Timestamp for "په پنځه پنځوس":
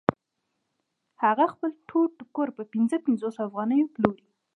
2.57-3.35